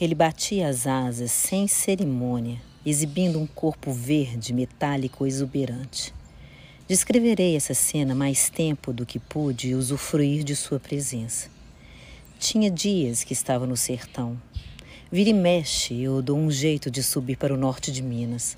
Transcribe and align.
Ele 0.00 0.14
batia 0.14 0.68
as 0.68 0.86
asas 0.86 1.30
sem 1.30 1.68
cerimônia, 1.68 2.60
exibindo 2.84 3.38
um 3.38 3.46
corpo 3.46 3.92
verde, 3.92 4.52
metálico 4.52 5.26
exuberante. 5.26 6.12
Descreverei 6.88 7.54
essa 7.54 7.74
cena 7.74 8.14
mais 8.14 8.50
tempo 8.50 8.92
do 8.92 9.06
que 9.06 9.18
pude 9.18 9.74
usufruir 9.74 10.42
de 10.42 10.56
sua 10.56 10.80
presença. 10.80 11.48
Tinha 12.38 12.70
dias 12.70 13.22
que 13.22 13.32
estava 13.32 13.66
no 13.66 13.76
sertão. 13.76 14.40
Vira 15.10 15.30
e 15.30 15.34
mexe, 15.34 16.00
eu 16.00 16.20
dou 16.20 16.38
um 16.38 16.50
jeito 16.50 16.90
de 16.90 17.02
subir 17.02 17.36
para 17.36 17.54
o 17.54 17.56
norte 17.56 17.92
de 17.92 18.02
Minas. 18.02 18.56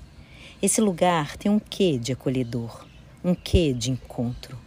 Esse 0.61 0.81
lugar 0.81 1.37
tem 1.37 1.51
um 1.51 1.59
quê 1.59 1.99
de 1.99 2.13
acolhedor, 2.13 2.87
um 3.23 3.35
quê 3.35 3.73
de 3.73 3.91
encontro, 3.91 4.57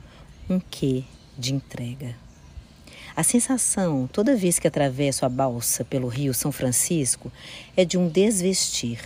um 0.48 0.60
quê 0.60 1.02
de 1.36 1.52
entrega. 1.52 2.27
A 3.18 3.24
sensação, 3.24 4.06
toda 4.06 4.36
vez 4.36 4.60
que 4.60 4.68
atravesso 4.68 5.26
a 5.26 5.28
balsa 5.28 5.84
pelo 5.84 6.06
rio 6.06 6.32
São 6.32 6.52
Francisco, 6.52 7.32
é 7.76 7.84
de 7.84 7.98
um 7.98 8.08
desvestir. 8.08 9.00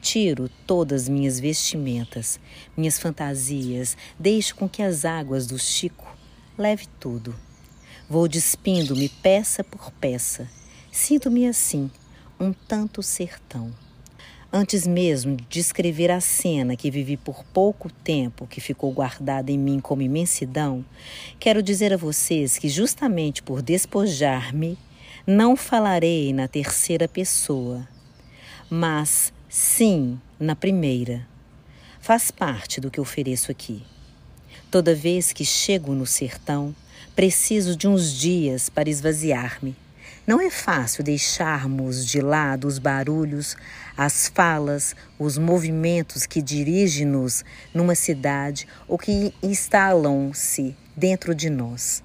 Tiro 0.00 0.48
todas 0.68 1.08
minhas 1.08 1.40
vestimentas, 1.40 2.38
minhas 2.76 3.00
fantasias, 3.00 3.96
deixo 4.16 4.54
com 4.54 4.68
que 4.68 4.84
as 4.84 5.04
águas 5.04 5.48
do 5.48 5.58
Chico 5.58 6.16
leve 6.56 6.86
tudo. 7.00 7.34
Vou 8.08 8.28
despindo-me 8.28 9.08
peça 9.08 9.64
por 9.64 9.90
peça. 9.90 10.48
Sinto-me 10.92 11.48
assim, 11.48 11.90
um 12.38 12.52
tanto 12.52 13.02
sertão. 13.02 13.74
Antes 14.52 14.84
mesmo 14.84 15.36
de 15.36 15.44
descrever 15.44 16.10
a 16.10 16.20
cena 16.20 16.74
que 16.74 16.90
vivi 16.90 17.16
por 17.16 17.44
pouco 17.44 17.88
tempo, 17.88 18.48
que 18.48 18.60
ficou 18.60 18.90
guardada 18.90 19.52
em 19.52 19.58
mim 19.58 19.78
como 19.78 20.02
imensidão, 20.02 20.84
quero 21.38 21.62
dizer 21.62 21.92
a 21.92 21.96
vocês 21.96 22.58
que, 22.58 22.68
justamente 22.68 23.44
por 23.44 23.62
despojar-me, 23.62 24.76
não 25.24 25.54
falarei 25.54 26.32
na 26.32 26.48
terceira 26.48 27.06
pessoa, 27.06 27.86
mas 28.68 29.32
sim 29.48 30.18
na 30.38 30.56
primeira. 30.56 31.24
Faz 32.00 32.32
parte 32.32 32.80
do 32.80 32.90
que 32.90 33.00
ofereço 33.00 33.52
aqui. 33.52 33.84
Toda 34.68 34.96
vez 34.96 35.32
que 35.32 35.44
chego 35.44 35.92
no 35.94 36.06
sertão, 36.06 36.74
preciso 37.14 37.76
de 37.76 37.86
uns 37.86 38.12
dias 38.12 38.68
para 38.68 38.90
esvaziar-me 38.90 39.76
não 40.30 40.40
é 40.40 40.48
fácil 40.48 41.02
deixarmos 41.02 42.06
de 42.06 42.20
lado 42.20 42.68
os 42.68 42.78
barulhos, 42.78 43.56
as 43.96 44.28
falas, 44.28 44.94
os 45.18 45.36
movimentos 45.36 46.24
que 46.24 46.40
dirigem-nos 46.40 47.44
numa 47.74 47.96
cidade 47.96 48.68
ou 48.86 48.96
que 48.96 49.34
instalam-se 49.42 50.76
dentro 50.96 51.34
de 51.34 51.50
nós. 51.50 52.00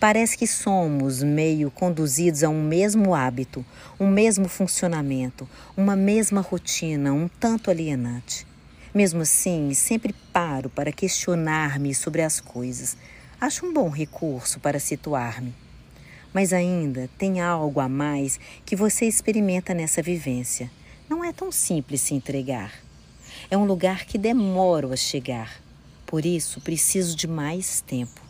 Parece 0.00 0.36
que 0.36 0.48
somos 0.48 1.22
meio 1.22 1.70
conduzidos 1.70 2.42
a 2.42 2.48
um 2.48 2.60
mesmo 2.60 3.14
hábito, 3.14 3.64
um 4.00 4.08
mesmo 4.08 4.48
funcionamento, 4.48 5.48
uma 5.76 5.94
mesma 5.94 6.40
rotina, 6.40 7.12
um 7.12 7.28
tanto 7.28 7.70
alienante. 7.70 8.44
Mesmo 8.92 9.22
assim, 9.22 9.72
sempre 9.74 10.12
paro 10.32 10.68
para 10.68 10.90
questionar-me 10.90 11.94
sobre 11.94 12.22
as 12.22 12.40
coisas. 12.40 12.96
Acho 13.40 13.64
um 13.64 13.72
bom 13.72 13.88
recurso 13.90 14.58
para 14.58 14.80
situar-me. 14.80 15.69
Mas 16.32 16.52
ainda 16.52 17.08
tem 17.18 17.40
algo 17.40 17.80
a 17.80 17.88
mais 17.88 18.38
que 18.64 18.76
você 18.76 19.06
experimenta 19.06 19.74
nessa 19.74 20.00
vivência. 20.00 20.70
Não 21.08 21.24
é 21.24 21.32
tão 21.32 21.50
simples 21.50 22.00
se 22.00 22.14
entregar. 22.14 22.72
É 23.50 23.56
um 23.56 23.64
lugar 23.64 24.04
que 24.04 24.16
demora 24.16 24.92
a 24.92 24.96
chegar. 24.96 25.60
Por 26.06 26.24
isso, 26.24 26.60
preciso 26.60 27.16
de 27.16 27.26
mais 27.26 27.80
tempo. 27.80 28.20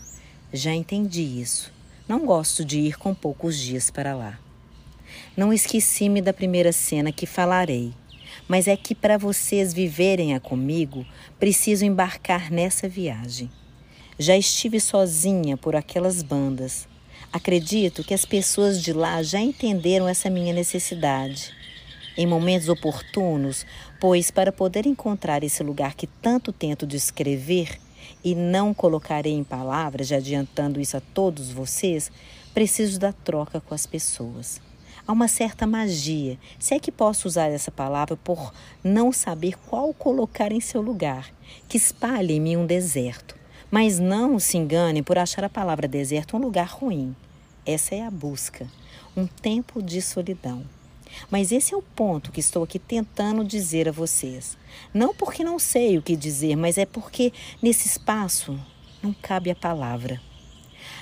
Já 0.53 0.73
entendi 0.73 1.23
isso. 1.23 1.73
Não 2.09 2.27
gosto 2.27 2.65
de 2.65 2.81
ir 2.81 2.99
com 2.99 3.15
poucos 3.15 3.59
dias 3.59 3.91
para 3.91 4.15
lá. 4.15 4.39
Não 5.37 5.53
esqueci-me 5.53 6.21
da 6.21 6.33
primeira 6.33 6.73
cena 6.73 7.13
que 7.13 7.27
falarei, 7.27 7.93
mas 8.49 8.67
é 8.67 8.77
que 8.77 8.95
para 8.95 9.17
vocês 9.17 9.73
viverem-a 9.73 10.41
comigo, 10.41 11.07
preciso 11.39 11.85
embarcar 11.85 12.51
nessa 12.51 12.89
viagem. 12.89 13.51
Já 14.19 14.37
estive 14.37 14.81
sozinha 14.81 15.57
por 15.57 15.77
aquelas 15.77 16.23
bandas, 16.23 16.89
Acredito 17.33 18.03
que 18.03 18.13
as 18.13 18.25
pessoas 18.25 18.83
de 18.83 18.93
lá 18.93 19.23
já 19.23 19.39
entenderam 19.39 20.09
essa 20.09 20.29
minha 20.29 20.53
necessidade. 20.53 21.55
Em 22.17 22.27
momentos 22.27 22.69
oportunos, 22.69 23.65
pois 24.01 24.33
para 24.33 24.51
poder 24.51 24.85
encontrar 24.85 25.45
esse 25.45 25.63
lugar 25.63 25.95
que 25.95 26.09
tanto 26.09 26.53
tento 26.53 26.85
descrever 26.85 27.79
e 28.25 28.35
não 28.35 28.75
colocarei 28.75 29.33
em 29.33 29.45
palavras, 29.45 30.09
já 30.09 30.17
adiantando 30.17 30.81
isso 30.81 30.97
a 30.97 31.01
todos 31.01 31.53
vocês, 31.53 32.11
preciso 32.53 32.99
da 32.99 33.13
troca 33.13 33.61
com 33.61 33.75
as 33.77 33.87
pessoas. 33.87 34.61
Há 35.07 35.13
uma 35.13 35.29
certa 35.29 35.69
magia, 35.69 36.37
se 36.59 36.75
é 36.75 36.81
que 36.81 36.91
posso 36.91 37.29
usar 37.29 37.47
essa 37.47 37.71
palavra 37.71 38.17
por 38.17 38.53
não 38.83 39.13
saber 39.13 39.57
qual 39.69 39.95
colocar 39.95 40.51
em 40.51 40.61
seu 40.61 40.83
lugar, 40.83 41.33
que 41.69 41.77
espalha 41.77 42.33
em 42.33 42.41
mim 42.41 42.57
um 42.57 42.67
deserto. 42.67 43.40
Mas 43.71 44.01
não 44.01 44.41
se 44.41 44.59
enganem 44.59 45.01
por 45.01 45.17
achar 45.17 45.45
a 45.45 45.49
palavra 45.49 45.87
deserto 45.87 46.37
um 46.37 46.41
lugar 46.41 46.67
ruim. 46.67 47.15
Essa 47.65 47.95
é 47.95 48.03
a 48.05 48.11
busca, 48.11 48.67
um 49.17 49.29
tempo 49.29 49.81
de 49.81 50.03
solidão. 50.03 50.65
Mas 51.31 51.53
esse 51.53 51.73
é 51.73 51.77
o 51.77 51.83
ponto 51.83 52.33
que 52.33 52.41
estou 52.41 52.65
aqui 52.65 52.81
tentando 52.81 53.45
dizer 53.45 53.89
a 53.89 53.93
vocês. 53.93 54.59
Não 54.93 55.15
porque 55.15 55.45
não 55.45 55.57
sei 55.57 55.97
o 55.97 56.03
que 56.03 56.17
dizer, 56.17 56.57
mas 56.57 56.79
é 56.79 56.85
porque 56.85 57.33
nesse 57.63 57.87
espaço 57.87 58.59
não 59.01 59.13
cabe 59.13 59.53
a 59.53 59.55
palavra. 59.55 60.21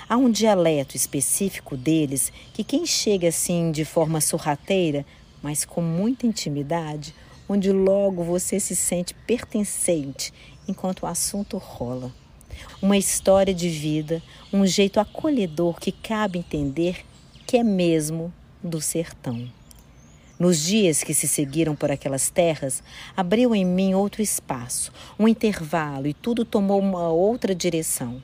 Há 0.07 0.15
um 0.17 0.29
dialeto 0.29 0.95
específico 0.95 1.75
deles 1.75 2.31
que 2.53 2.63
quem 2.63 2.85
chega 2.85 3.29
assim 3.29 3.71
de 3.71 3.83
forma 3.83 4.21
sorrateira, 4.21 5.03
mas 5.41 5.65
com 5.65 5.81
muita 5.81 6.27
intimidade, 6.27 7.15
onde 7.47 7.71
logo 7.71 8.23
você 8.23 8.59
se 8.59 8.75
sente 8.75 9.15
pertencente 9.25 10.31
enquanto 10.67 11.01
o 11.01 11.07
assunto 11.07 11.57
rola 11.57 12.13
uma 12.81 12.97
história 12.97 13.53
de 13.53 13.69
vida, 13.69 14.21
um 14.51 14.65
jeito 14.65 14.99
acolhedor 14.99 15.79
que 15.79 15.91
cabe 15.91 16.39
entender 16.39 17.05
que 17.45 17.57
é 17.57 17.63
mesmo 17.63 18.33
do 18.63 18.79
sertão. 18.81 19.49
Nos 20.39 20.63
dias 20.63 21.03
que 21.03 21.13
se 21.13 21.27
seguiram 21.27 21.75
por 21.75 21.91
aquelas 21.91 22.29
terras, 22.29 22.81
abriu 23.15 23.53
em 23.53 23.65
mim 23.65 23.93
outro 23.93 24.21
espaço, 24.21 24.91
um 25.19 25.27
intervalo 25.27 26.07
e 26.07 26.13
tudo 26.13 26.45
tomou 26.45 26.79
uma 26.79 27.09
outra 27.09 27.53
direção. 27.53 28.21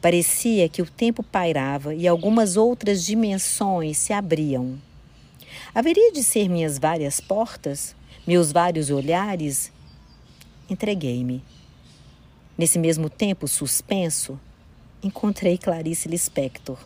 Parecia 0.00 0.68
que 0.68 0.82
o 0.82 0.86
tempo 0.86 1.22
pairava 1.22 1.94
e 1.94 2.08
algumas 2.08 2.56
outras 2.56 3.04
dimensões 3.04 3.98
se 3.98 4.12
abriam. 4.12 4.76
Haveria 5.72 6.10
de 6.10 6.24
ser 6.24 6.48
minhas 6.48 6.78
várias 6.78 7.20
portas, 7.20 7.94
meus 8.26 8.50
vários 8.50 8.90
olhares? 8.90 9.70
Entreguei-me. 10.68 11.44
Nesse 12.56 12.78
mesmo 12.78 13.08
tempo 13.08 13.48
suspenso, 13.48 14.38
encontrei 15.02 15.56
Clarice 15.56 16.08
Lispector. 16.08 16.78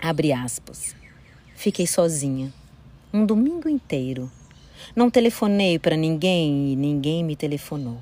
Abre 0.00 0.32
aspas. 0.32 0.96
Fiquei 1.54 1.86
sozinha, 1.86 2.52
um 3.12 3.24
domingo 3.24 3.68
inteiro. 3.68 4.30
Não 4.94 5.10
telefonei 5.10 5.78
para 5.78 5.96
ninguém 5.96 6.72
e 6.72 6.76
ninguém 6.76 7.22
me 7.22 7.36
telefonou. 7.36 7.98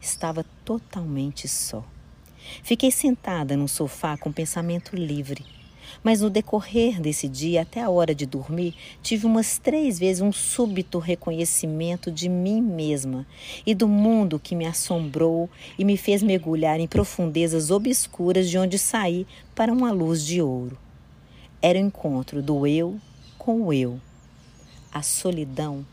Estava 0.00 0.44
totalmente 0.64 1.46
só. 1.46 1.84
Fiquei 2.62 2.90
sentada 2.90 3.56
num 3.56 3.68
sofá 3.68 4.16
com 4.16 4.32
pensamento 4.32 4.96
livre 4.96 5.59
mas 6.02 6.20
no 6.20 6.30
decorrer 6.30 7.00
desse 7.00 7.28
dia, 7.28 7.62
até 7.62 7.80
a 7.80 7.90
hora 7.90 8.14
de 8.14 8.26
dormir, 8.26 8.74
tive 9.02 9.26
umas 9.26 9.58
três 9.58 9.98
vezes 9.98 10.22
um 10.22 10.32
súbito 10.32 10.98
reconhecimento 10.98 12.10
de 12.10 12.28
mim 12.28 12.60
mesma 12.60 13.26
e 13.66 13.74
do 13.74 13.88
mundo 13.88 14.38
que 14.38 14.54
me 14.54 14.66
assombrou 14.66 15.48
e 15.78 15.84
me 15.84 15.96
fez 15.96 16.22
mergulhar 16.22 16.80
em 16.80 16.86
profundezas 16.86 17.70
obscuras 17.70 18.48
de 18.48 18.58
onde 18.58 18.78
saí 18.78 19.26
para 19.54 19.72
uma 19.72 19.90
luz 19.90 20.24
de 20.24 20.40
ouro. 20.40 20.78
Era 21.62 21.78
o 21.78 21.82
encontro 21.82 22.42
do 22.42 22.66
eu 22.66 22.98
com 23.36 23.62
o 23.62 23.72
eu. 23.72 24.00
A 24.92 25.02
solidão 25.02 25.86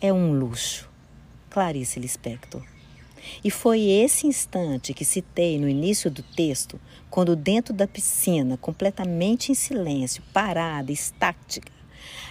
é 0.00 0.12
um 0.12 0.38
luxo. 0.38 0.88
Clarice 1.50 1.98
Lispector. 1.98 2.77
E 3.44 3.50
foi 3.50 3.80
esse 3.82 4.26
instante 4.26 4.94
que 4.94 5.04
citei 5.04 5.58
no 5.58 5.68
início 5.68 6.10
do 6.10 6.22
texto, 6.22 6.80
quando 7.10 7.36
dentro 7.36 7.74
da 7.74 7.86
piscina, 7.86 8.56
completamente 8.56 9.52
em 9.52 9.54
silêncio, 9.54 10.22
parada, 10.32 10.92
estática, 10.92 11.72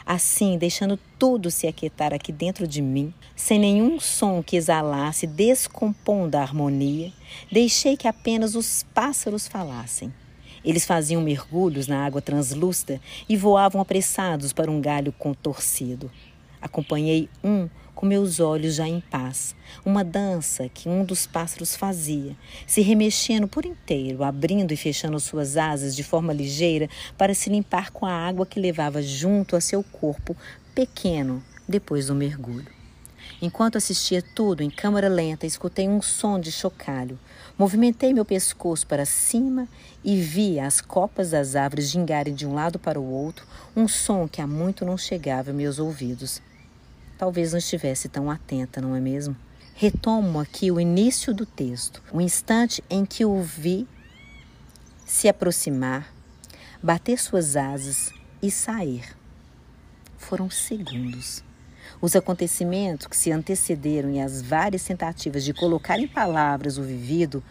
assim 0.05 0.57
deixando 0.57 0.97
tudo 1.19 1.51
se 1.51 1.67
aquietar 1.67 2.13
aqui 2.13 2.31
dentro 2.31 2.67
de 2.67 2.81
mim, 2.81 3.13
sem 3.35 3.59
nenhum 3.59 3.99
som 3.99 4.41
que 4.41 4.55
exalasse, 4.55 5.27
descompondo 5.27 6.37
a 6.37 6.41
harmonia, 6.41 7.11
deixei 7.51 7.97
que 7.97 8.07
apenas 8.07 8.55
os 8.55 8.83
pássaros 8.93 9.47
falassem. 9.47 10.13
Eles 10.63 10.85
faziam 10.85 11.21
mergulhos 11.21 11.87
na 11.87 12.05
água 12.05 12.21
translúcida 12.21 12.99
e 13.29 13.37
voavam 13.37 13.79
apressados 13.79 14.51
para 14.51 14.71
um 14.71 14.81
galho 14.81 15.13
contorcido. 15.13 16.11
Acompanhei 16.61 17.29
um 17.43 17.69
com 17.97 18.05
meus 18.05 18.39
olhos 18.39 18.75
já 18.75 18.87
em 18.87 19.01
paz, 19.01 19.55
uma 19.83 20.03
dança 20.03 20.69
que 20.69 20.87
um 20.87 21.03
dos 21.03 21.25
pássaros 21.25 21.75
fazia, 21.75 22.37
se 22.67 22.81
remexendo 22.81 23.47
por 23.47 23.65
inteiro, 23.65 24.23
abrindo 24.23 24.71
e 24.71 24.77
fechando 24.77 25.19
suas 25.19 25.57
asas 25.57 25.95
de 25.95 26.03
forma 26.03 26.31
ligeira 26.31 26.87
para 27.17 27.33
se 27.33 27.49
limpar 27.49 27.89
com 27.89 28.05
a 28.05 28.11
água 28.11 28.45
que 28.45 28.59
levava 28.59 29.01
junto 29.01 29.55
a 29.55 29.61
seu 29.61 29.83
corpo 29.83 30.37
pequeno 30.75 31.43
depois 31.67 32.05
do 32.05 32.13
mergulho. 32.13 32.76
Enquanto 33.39 33.77
assistia 33.77 34.21
tudo 34.21 34.63
em 34.63 34.69
câmera 34.69 35.07
lenta, 35.07 35.45
escutei 35.45 35.87
um 35.87 36.01
som 36.01 36.39
de 36.39 36.51
chocalho. 36.51 37.19
Movimentei 37.55 38.11
meu 38.11 38.25
pescoço 38.25 38.87
para 38.87 39.05
cima 39.05 39.67
e 40.03 40.19
vi 40.19 40.59
as 40.59 40.81
copas 40.81 41.31
das 41.31 41.55
árvores 41.55 41.89
gingarem 41.89 42.33
de 42.33 42.47
um 42.47 42.55
lado 42.55 42.79
para 42.79 42.99
o 42.99 43.05
outro, 43.05 43.45
um 43.75 43.87
som 43.87 44.27
que 44.27 44.41
há 44.41 44.47
muito 44.47 44.83
não 44.83 44.97
chegava 44.97 45.51
a 45.51 45.53
meus 45.53 45.77
ouvidos. 45.77 46.41
Talvez 47.15 47.51
não 47.51 47.59
estivesse 47.59 48.09
tão 48.09 48.31
atenta, 48.31 48.81
não 48.81 48.95
é 48.95 48.99
mesmo? 48.99 49.35
Retomo 49.75 50.39
aqui 50.39 50.71
o 50.71 50.79
início 50.79 51.31
do 51.31 51.45
texto, 51.45 52.01
o 52.11 52.19
instante 52.19 52.83
em 52.89 53.05
que 53.05 53.23
o 53.23 53.39
vi 53.41 53.87
se 55.05 55.29
aproximar, 55.29 56.11
bater 56.81 57.19
suas 57.19 57.55
asas 57.55 58.11
e 58.41 58.49
sair. 58.49 59.15
Foram 60.17 60.49
segundos. 60.49 61.46
Os 62.01 62.15
acontecimentos 62.15 63.07
que 63.07 63.17
se 63.17 63.31
antecederam 63.31 64.11
e 64.11 64.19
as 64.19 64.41
várias 64.41 64.83
tentativas 64.83 65.43
de 65.43 65.53
colocar 65.53 65.99
em 65.99 66.07
palavras 66.07 66.77
o 66.77 66.83
vivido, 66.83 67.43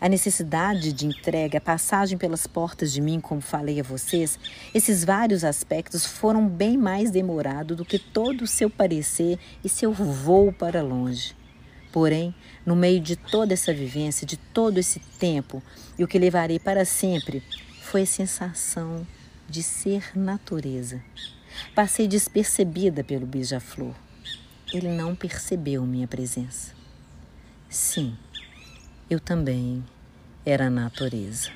a 0.00 0.08
necessidade 0.08 0.92
de 0.92 1.06
entrega, 1.06 1.58
a 1.58 1.60
passagem 1.60 2.18
pelas 2.18 2.46
portas 2.46 2.92
de 2.92 3.00
mim, 3.00 3.20
como 3.20 3.40
falei 3.40 3.78
a 3.78 3.84
vocês, 3.84 4.38
esses 4.74 5.04
vários 5.04 5.44
aspectos 5.44 6.04
foram 6.04 6.48
bem 6.48 6.76
mais 6.76 7.10
demorados 7.10 7.76
do 7.76 7.84
que 7.84 7.98
todo 7.98 8.42
o 8.42 8.46
seu 8.46 8.68
parecer 8.68 9.38
e 9.62 9.68
seu 9.68 9.92
voo 9.92 10.52
para 10.52 10.82
longe. 10.82 11.36
Porém, 11.92 12.34
no 12.64 12.74
meio 12.74 13.00
de 13.00 13.14
toda 13.14 13.52
essa 13.52 13.72
vivência, 13.72 14.26
de 14.26 14.36
todo 14.36 14.78
esse 14.78 14.98
tempo, 14.98 15.62
e 15.98 16.02
o 16.02 16.08
que 16.08 16.18
levarei 16.18 16.58
para 16.58 16.84
sempre, 16.84 17.42
foi 17.82 18.02
a 18.02 18.06
sensação 18.06 19.06
de 19.48 19.62
ser 19.62 20.10
natureza. 20.16 21.00
Passei 21.74 22.06
despercebida 22.08 23.02
pelo 23.02 23.26
beija-flor. 23.26 23.94
Ele 24.72 24.88
não 24.88 25.14
percebeu 25.14 25.84
minha 25.84 26.08
presença. 26.08 26.74
Sim, 27.68 28.16
eu 29.08 29.20
também 29.20 29.84
era 30.44 30.70
natureza. 30.70 31.50